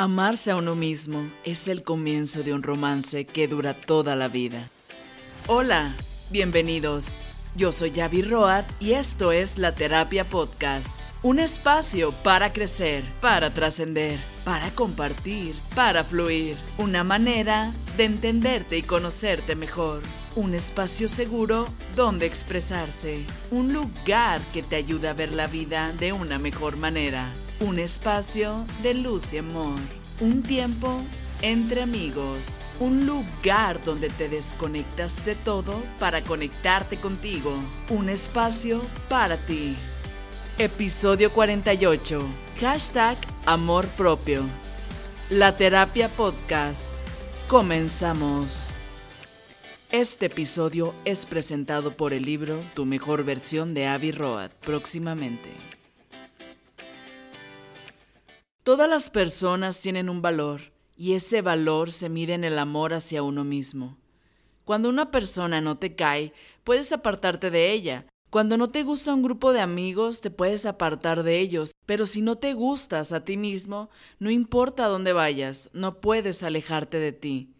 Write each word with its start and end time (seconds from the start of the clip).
Amarse 0.00 0.52
a 0.52 0.56
uno 0.56 0.76
mismo 0.76 1.28
es 1.42 1.66
el 1.66 1.82
comienzo 1.82 2.44
de 2.44 2.54
un 2.54 2.62
romance 2.62 3.24
que 3.24 3.48
dura 3.48 3.74
toda 3.74 4.14
la 4.14 4.28
vida. 4.28 4.70
Hola, 5.48 5.92
bienvenidos. 6.30 7.18
Yo 7.56 7.72
soy 7.72 7.90
Yavi 7.90 8.22
Road 8.22 8.62
y 8.78 8.92
esto 8.92 9.32
es 9.32 9.58
La 9.58 9.74
Terapia 9.74 10.22
Podcast. 10.22 11.00
Un 11.24 11.40
espacio 11.40 12.12
para 12.22 12.52
crecer, 12.52 13.02
para 13.20 13.50
trascender, 13.50 14.20
para 14.44 14.70
compartir, 14.70 15.56
para 15.74 16.04
fluir. 16.04 16.56
Una 16.78 17.02
manera 17.02 17.72
de 17.96 18.04
entenderte 18.04 18.78
y 18.78 18.82
conocerte 18.82 19.56
mejor. 19.56 20.02
Un 20.36 20.54
espacio 20.54 21.08
seguro 21.08 21.66
donde 21.96 22.26
expresarse. 22.26 23.24
Un 23.50 23.72
lugar 23.72 24.40
que 24.52 24.62
te 24.62 24.76
ayuda 24.76 25.10
a 25.10 25.14
ver 25.14 25.32
la 25.32 25.48
vida 25.48 25.92
de 25.98 26.12
una 26.12 26.38
mejor 26.38 26.76
manera. 26.76 27.34
Un 27.60 27.80
espacio 27.80 28.64
de 28.84 28.94
luz 28.94 29.32
y 29.32 29.38
amor. 29.38 29.80
Un 30.20 30.44
tiempo 30.44 31.02
entre 31.42 31.82
amigos. 31.82 32.62
Un 32.78 33.04
lugar 33.04 33.84
donde 33.84 34.10
te 34.10 34.28
desconectas 34.28 35.24
de 35.24 35.34
todo 35.34 35.82
para 35.98 36.22
conectarte 36.22 37.00
contigo. 37.00 37.52
Un 37.88 38.10
espacio 38.10 38.80
para 39.08 39.36
ti. 39.38 39.76
Episodio 40.56 41.32
48. 41.32 42.22
Hashtag 42.60 43.18
Amor 43.44 43.88
Propio. 43.88 44.44
La 45.28 45.56
Terapia 45.56 46.08
Podcast. 46.08 46.92
Comenzamos. 47.48 48.70
Este 49.90 50.26
episodio 50.26 50.94
es 51.04 51.26
presentado 51.26 51.96
por 51.96 52.12
el 52.12 52.22
libro 52.22 52.62
Tu 52.74 52.86
mejor 52.86 53.24
versión 53.24 53.74
de 53.74 53.88
Avi 53.88 54.12
Road 54.12 54.50
próximamente. 54.60 55.77
Todas 58.68 58.86
las 58.86 59.08
personas 59.08 59.80
tienen 59.80 60.10
un 60.10 60.20
valor 60.20 60.60
y 60.94 61.14
ese 61.14 61.40
valor 61.40 61.90
se 61.90 62.10
mide 62.10 62.34
en 62.34 62.44
el 62.44 62.58
amor 62.58 62.92
hacia 62.92 63.22
uno 63.22 63.42
mismo. 63.42 63.96
Cuando 64.66 64.90
una 64.90 65.10
persona 65.10 65.62
no 65.62 65.78
te 65.78 65.96
cae, 65.96 66.34
puedes 66.64 66.92
apartarte 66.92 67.50
de 67.50 67.72
ella. 67.72 68.04
Cuando 68.28 68.58
no 68.58 68.68
te 68.68 68.82
gusta 68.82 69.14
un 69.14 69.22
grupo 69.22 69.54
de 69.54 69.62
amigos, 69.62 70.20
te 70.20 70.30
puedes 70.30 70.66
apartar 70.66 71.22
de 71.22 71.38
ellos. 71.38 71.72
Pero 71.86 72.04
si 72.04 72.20
no 72.20 72.36
te 72.36 72.52
gustas 72.52 73.12
a 73.12 73.24
ti 73.24 73.38
mismo, 73.38 73.88
no 74.18 74.28
importa 74.28 74.84
a 74.84 74.88
dónde 74.88 75.14
vayas, 75.14 75.70
no 75.72 75.98
puedes 76.02 76.42
alejarte 76.42 76.98
de 76.98 77.12
ti. 77.12 77.54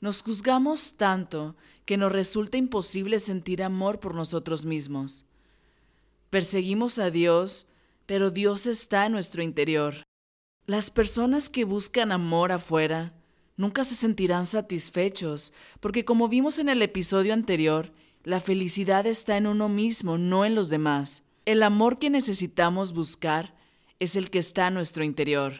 Nos 0.00 0.22
juzgamos 0.22 0.94
tanto 0.94 1.54
que 1.84 1.98
nos 1.98 2.10
resulta 2.10 2.56
imposible 2.56 3.18
sentir 3.18 3.62
amor 3.62 4.00
por 4.00 4.14
nosotros 4.14 4.64
mismos. 4.64 5.26
Perseguimos 6.30 6.98
a 6.98 7.10
Dios, 7.10 7.66
pero 8.06 8.30
Dios 8.30 8.64
está 8.64 9.04
en 9.04 9.12
nuestro 9.12 9.42
interior. 9.42 9.96
Las 10.66 10.90
personas 10.90 11.50
que 11.50 11.64
buscan 11.64 12.10
amor 12.10 12.50
afuera 12.50 13.12
nunca 13.58 13.84
se 13.84 13.94
sentirán 13.94 14.46
satisfechos, 14.46 15.52
porque 15.78 16.06
como 16.06 16.26
vimos 16.26 16.58
en 16.58 16.70
el 16.70 16.80
episodio 16.80 17.34
anterior, 17.34 17.92
la 18.22 18.40
felicidad 18.40 19.06
está 19.06 19.36
en 19.36 19.46
uno 19.46 19.68
mismo, 19.68 20.16
no 20.16 20.46
en 20.46 20.54
los 20.54 20.70
demás. 20.70 21.22
El 21.44 21.62
amor 21.62 21.98
que 21.98 22.08
necesitamos 22.08 22.94
buscar 22.94 23.54
es 23.98 24.16
el 24.16 24.30
que 24.30 24.38
está 24.38 24.68
en 24.68 24.74
nuestro 24.74 25.04
interior. 25.04 25.52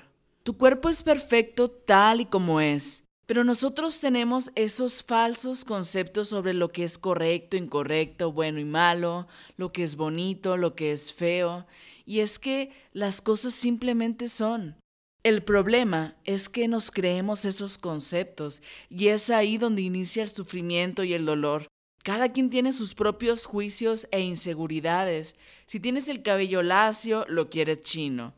Tu 0.42 0.56
cuerpo 0.56 0.88
es 0.88 1.02
perfecto 1.02 1.70
tal 1.70 2.22
y 2.22 2.25
como 2.25 2.62
es, 2.62 3.05
pero 3.27 3.44
nosotros 3.44 4.00
tenemos 4.00 4.52
esos 4.55 5.02
falsos 5.02 5.66
conceptos 5.66 6.28
sobre 6.28 6.55
lo 6.55 6.72
que 6.72 6.82
es 6.84 6.97
correcto, 6.97 7.58
incorrecto, 7.58 8.32
bueno 8.32 8.58
y 8.58 8.64
malo, 8.64 9.27
lo 9.58 9.70
que 9.70 9.82
es 9.82 9.97
bonito, 9.97 10.56
lo 10.56 10.75
que 10.75 10.92
es 10.92 11.12
feo, 11.12 11.66
y 12.06 12.21
es 12.21 12.38
que 12.38 12.72
las 12.94 13.21
cosas 13.21 13.53
simplemente 13.53 14.31
son. 14.31 14.76
El 15.24 15.42
problema 15.42 16.16
es 16.24 16.50
que 16.50 16.68
nos 16.68 16.90
creemos 16.90 17.46
esos 17.46 17.78
conceptos 17.78 18.60
y 18.90 19.08
es 19.08 19.30
ahí 19.30 19.56
donde 19.56 19.80
inicia 19.80 20.22
el 20.22 20.28
sufrimiento 20.28 21.02
y 21.02 21.14
el 21.14 21.24
dolor. 21.24 21.66
Cada 22.02 22.30
quien 22.30 22.50
tiene 22.50 22.74
sus 22.74 22.94
propios 22.94 23.46
juicios 23.46 24.06
e 24.10 24.20
inseguridades. 24.20 25.34
Si 25.64 25.80
tienes 25.80 26.08
el 26.08 26.22
cabello 26.22 26.62
lacio, 26.62 27.24
lo 27.26 27.48
quieres 27.48 27.80
chino. 27.80 28.34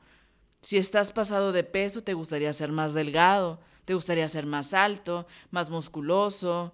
Si 0.62 0.76
estás 0.76 1.10
pasado 1.10 1.50
de 1.50 1.64
peso, 1.64 2.04
te 2.04 2.14
gustaría 2.14 2.52
ser 2.52 2.70
más 2.70 2.94
delgado, 2.94 3.58
te 3.84 3.94
gustaría 3.94 4.28
ser 4.28 4.46
más 4.46 4.72
alto, 4.72 5.26
más 5.50 5.70
musculoso. 5.70 6.72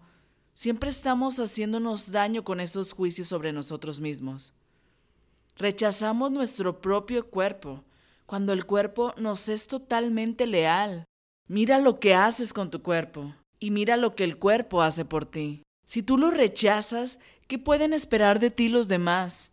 Siempre 0.53 0.91
estamos 0.91 1.39
haciéndonos 1.39 2.13
daño 2.13 2.45
con 2.45 2.61
esos 2.61 2.93
juicios 2.93 3.29
sobre 3.29 3.55
nosotros 3.55 3.99
mismos. 3.99 4.53
Rechazamos 5.57 6.31
nuestro 6.31 6.83
propio 6.83 7.31
cuerpo 7.31 7.83
cuando 8.27 8.53
el 8.53 8.67
cuerpo 8.67 9.15
nos 9.17 9.49
es 9.49 9.67
totalmente 9.67 10.47
leal. 10.47 11.05
Mira 11.49 11.79
lo 11.79 12.01
que 12.01 12.15
haces 12.15 12.53
con 12.53 12.71
tu 12.71 12.83
cuerpo 12.83 13.35
y 13.59 13.71
mira 13.71 13.97
lo 13.97 14.15
que 14.15 14.25
el 14.25 14.39
cuerpo 14.39 14.83
hace 14.83 15.05
por 15.05 15.25
ti. 15.25 15.63
Si 15.87 16.03
tú 16.03 16.17
lo 16.17 16.31
rechazas, 16.31 17.19
¿qué 17.47 17.59
pueden 17.59 17.93
esperar 17.93 18.39
de 18.39 18.51
ti 18.51 18.69
los 18.69 18.89
demás? 18.89 19.53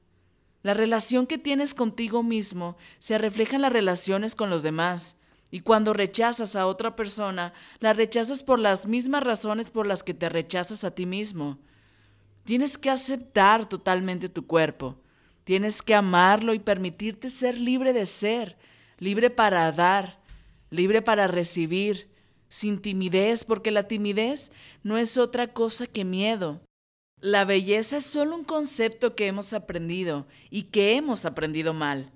La 0.62 0.74
relación 0.74 1.26
que 1.26 1.38
tienes 1.38 1.74
contigo 1.74 2.24
mismo 2.24 2.78
se 3.00 3.18
refleja 3.18 3.56
en 3.56 3.62
las 3.62 3.74
relaciones 3.74 4.36
con 4.36 4.50
los 4.50 4.62
demás. 4.62 5.18
Y 5.52 5.62
cuando 5.62 5.94
rechazas 5.94 6.56
a 6.56 6.68
otra 6.68 6.96
persona, 6.96 7.54
la 7.80 7.94
rechazas 7.94 8.44
por 8.44 8.60
las 8.60 8.88
mismas 8.88 9.24
razones 9.24 9.72
por 9.72 9.88
las 9.88 10.04
que 10.04 10.14
te 10.14 10.30
rechazas 10.30 10.84
a 10.84 10.92
ti 10.92 11.06
mismo. 11.06 11.58
Tienes 12.44 12.78
que 12.78 12.90
aceptar 12.90 13.68
totalmente 13.68 14.30
tu 14.30 14.46
cuerpo. 14.46 14.98
Tienes 15.50 15.82
que 15.82 15.96
amarlo 15.96 16.54
y 16.54 16.60
permitirte 16.60 17.28
ser 17.32 17.60
libre 17.60 17.92
de 17.92 18.06
ser, 18.06 18.56
libre 19.00 19.32
para 19.32 19.72
dar, 19.72 20.20
libre 20.70 21.02
para 21.02 21.26
recibir, 21.26 22.08
sin 22.50 22.80
timidez, 22.80 23.46
porque 23.46 23.72
la 23.72 23.88
timidez 23.88 24.52
no 24.84 25.00
es 25.00 25.18
otra 25.18 25.52
cosa 25.52 25.88
que 25.88 26.06
miedo. 26.06 26.62
La 27.20 27.46
belleza 27.46 27.98
es 27.98 28.06
solo 28.06 28.36
un 28.36 28.44
concepto 28.44 29.16
que 29.16 29.26
hemos 29.26 29.54
aprendido 29.54 30.28
y 30.52 30.66
que 30.66 30.96
hemos 30.96 31.26
aprendido 31.26 31.74
mal. 31.74 32.12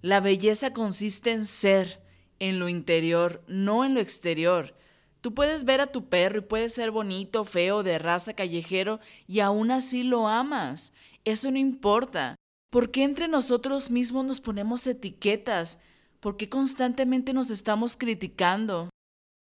La 0.00 0.20
belleza 0.20 0.72
consiste 0.72 1.32
en 1.32 1.44
ser, 1.44 2.00
en 2.38 2.60
lo 2.60 2.68
interior, 2.68 3.42
no 3.48 3.84
en 3.84 3.94
lo 3.94 4.00
exterior. 4.00 4.76
Tú 5.22 5.34
puedes 5.34 5.64
ver 5.64 5.80
a 5.80 5.90
tu 5.90 6.08
perro 6.08 6.38
y 6.38 6.42
puede 6.42 6.68
ser 6.68 6.92
bonito, 6.92 7.44
feo, 7.44 7.82
de 7.82 7.98
raza, 7.98 8.34
callejero, 8.34 9.00
y 9.26 9.40
aún 9.40 9.72
así 9.72 10.04
lo 10.04 10.28
amas. 10.28 10.92
Eso 11.24 11.50
no 11.50 11.58
importa. 11.58 12.36
¿Por 12.70 12.90
qué 12.90 13.04
entre 13.04 13.28
nosotros 13.28 13.90
mismos 13.90 14.24
nos 14.24 14.40
ponemos 14.40 14.86
etiquetas? 14.86 15.78
¿Por 16.20 16.36
qué 16.36 16.48
constantemente 16.48 17.32
nos 17.32 17.50
estamos 17.50 17.96
criticando? 17.96 18.90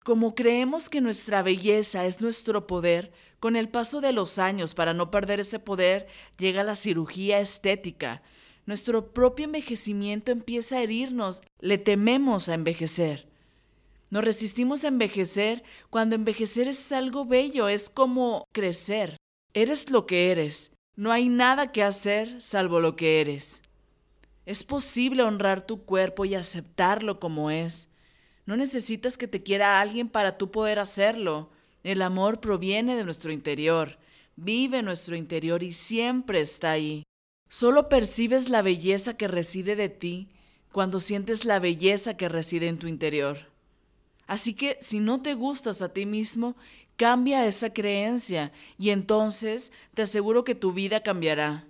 Como 0.05 0.35
creemos 0.35 0.91
que 0.91 1.01
nuestra 1.01 1.43
belleza 1.43 2.05
es 2.05 2.21
nuestro 2.21 2.67
poder, 2.67 3.13
con 3.41 3.57
el 3.57 3.69
paso 3.69 4.01
de 4.01 4.13
los 4.13 4.39
años, 4.39 4.75
para 4.75 4.93
no 4.93 5.11
perder 5.11 5.41
ese 5.41 5.59
poder, 5.59 6.09
llega 6.39 6.65
la 6.65 6.77
cirugía 6.77 7.41
estética. 7.41 8.23
Nuestro 8.67 9.13
propio 9.13 9.45
envejecimiento 9.45 10.33
empieza 10.33 10.77
a 10.77 10.83
herirnos, 10.83 11.43
le 11.61 11.79
tememos 11.79 12.49
a 12.49 12.55
envejecer. 12.55 13.29
Nos 14.11 14.25
resistimos 14.25 14.85
a 14.85 14.89
envejecer 14.89 15.63
cuando 15.89 16.17
envejecer 16.17 16.69
es 16.69 16.93
algo 16.93 17.25
bello, 17.25 17.69
es 17.69 17.91
como 17.91 18.45
crecer. 18.53 19.17
Eres 19.55 19.91
lo 19.91 20.07
que 20.07 20.31
eres. 20.31 20.74
No 20.97 21.11
hay 21.11 21.29
nada 21.29 21.73
que 21.73 21.83
hacer 21.83 22.41
salvo 22.41 22.79
lo 22.79 22.95
que 22.95 23.21
eres. 23.21 23.63
Es 24.47 24.63
posible 24.63 25.23
honrar 25.23 25.67
tu 25.67 25.85
cuerpo 25.85 26.25
y 26.25 26.35
aceptarlo 26.35 27.19
como 27.19 27.51
es. 27.51 27.89
No 28.47 28.57
necesitas 28.57 29.19
que 29.19 29.27
te 29.27 29.43
quiera 29.43 29.81
alguien 29.81 30.09
para 30.09 30.39
tú 30.39 30.51
poder 30.51 30.79
hacerlo. 30.79 31.51
El 31.83 32.01
amor 32.01 32.41
proviene 32.41 32.95
de 32.95 33.05
nuestro 33.05 33.33
interior, 33.33 33.99
vive 34.37 34.83
nuestro 34.83 35.17
interior 35.17 35.63
y 35.63 35.73
siempre 35.73 36.41
está 36.41 36.73
ahí. 36.73 37.03
Solo 37.49 37.89
percibes 37.89 38.49
la 38.49 38.63
belleza 38.63 39.17
que 39.17 39.29
reside 39.29 39.77
de 39.77 39.89
ti 39.89 40.29
cuando 40.73 41.01
sientes 41.01 41.45
la 41.45 41.59
belleza 41.59 42.17
que 42.17 42.29
reside 42.29 42.69
en 42.69 42.79
tu 42.79 42.87
interior. 42.87 43.53
Así 44.27 44.55
que 44.55 44.79
si 44.81 45.01
no 45.01 45.23
te 45.23 45.35
gustas 45.35 45.83
a 45.83 45.93
ti 45.93 46.07
mismo, 46.07 46.57
cambia 46.97 47.47
esa 47.47 47.73
creencia 47.73 48.53
y 48.79 48.91
entonces 48.91 49.73
te 49.95 50.03
aseguro 50.03 50.45
que 50.45 50.55
tu 50.55 50.73
vida 50.73 51.03
cambiará. 51.03 51.67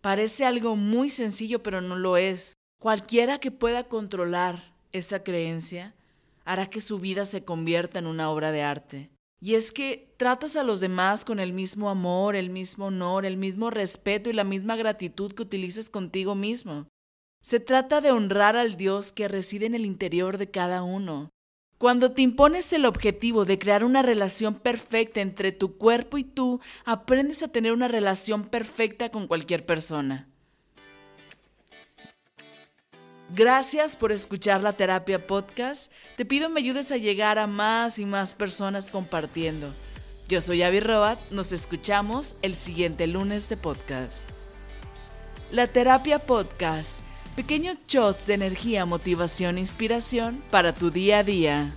Parece 0.00 0.44
algo 0.44 0.76
muy 0.76 1.10
sencillo, 1.10 1.62
pero 1.62 1.80
no 1.80 1.96
lo 1.96 2.16
es. 2.16 2.54
Cualquiera 2.80 3.38
que 3.38 3.50
pueda 3.50 3.84
controlar 3.84 4.72
esa 4.92 5.22
creencia 5.22 5.94
hará 6.44 6.68
que 6.70 6.80
su 6.80 6.98
vida 6.98 7.24
se 7.24 7.44
convierta 7.44 7.98
en 7.98 8.06
una 8.06 8.30
obra 8.30 8.52
de 8.52 8.62
arte. 8.62 9.10
Y 9.42 9.54
es 9.54 9.72
que 9.72 10.12
tratas 10.16 10.56
a 10.56 10.64
los 10.64 10.80
demás 10.80 11.24
con 11.24 11.40
el 11.40 11.52
mismo 11.52 11.88
amor, 11.88 12.36
el 12.36 12.50
mismo 12.50 12.86
honor, 12.86 13.24
el 13.24 13.36
mismo 13.36 13.70
respeto 13.70 14.28
y 14.28 14.34
la 14.34 14.44
misma 14.44 14.76
gratitud 14.76 15.32
que 15.32 15.42
utilices 15.42 15.88
contigo 15.88 16.34
mismo. 16.34 16.88
Se 17.42 17.58
trata 17.58 18.02
de 18.02 18.10
honrar 18.10 18.56
al 18.56 18.76
Dios 18.76 19.12
que 19.12 19.28
reside 19.28 19.64
en 19.64 19.74
el 19.74 19.86
interior 19.86 20.36
de 20.36 20.50
cada 20.50 20.82
uno, 20.82 21.30
cuando 21.80 22.12
te 22.12 22.20
impones 22.20 22.74
el 22.74 22.84
objetivo 22.84 23.46
de 23.46 23.58
crear 23.58 23.84
una 23.84 24.02
relación 24.02 24.54
perfecta 24.54 25.22
entre 25.22 25.50
tu 25.50 25.78
cuerpo 25.78 26.18
y 26.18 26.24
tú, 26.24 26.60
aprendes 26.84 27.42
a 27.42 27.48
tener 27.48 27.72
una 27.72 27.88
relación 27.88 28.44
perfecta 28.44 29.08
con 29.08 29.26
cualquier 29.26 29.64
persona. 29.64 30.28
Gracias 33.34 33.96
por 33.96 34.12
escuchar 34.12 34.62
la 34.62 34.74
terapia 34.74 35.26
podcast. 35.26 35.90
Te 36.18 36.26
pido 36.26 36.50
me 36.50 36.60
ayudes 36.60 36.92
a 36.92 36.98
llegar 36.98 37.38
a 37.38 37.46
más 37.46 37.98
y 37.98 38.04
más 38.04 38.34
personas 38.34 38.90
compartiendo. 38.90 39.72
Yo 40.28 40.42
soy 40.42 40.62
Avi 40.62 40.80
Roat, 40.80 41.18
nos 41.30 41.50
escuchamos 41.50 42.34
el 42.42 42.56
siguiente 42.56 43.06
lunes 43.06 43.48
de 43.48 43.56
podcast. 43.56 44.28
La 45.50 45.66
terapia 45.66 46.18
podcast, 46.18 47.00
pequeños 47.36 47.76
shots 47.88 48.26
de 48.26 48.34
energía, 48.34 48.86
motivación 48.86 49.56
e 49.56 49.60
inspiración 49.60 50.42
para 50.50 50.72
tu 50.72 50.90
día 50.90 51.18
a 51.18 51.24
día. 51.24 51.72